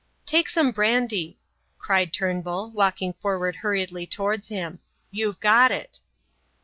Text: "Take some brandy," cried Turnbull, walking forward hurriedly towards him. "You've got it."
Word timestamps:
"Take 0.25 0.49
some 0.49 0.71
brandy," 0.71 1.37
cried 1.77 2.11
Turnbull, 2.11 2.71
walking 2.71 3.13
forward 3.13 3.57
hurriedly 3.57 4.07
towards 4.07 4.47
him. 4.47 4.79
"You've 5.11 5.39
got 5.39 5.71
it." 5.71 5.99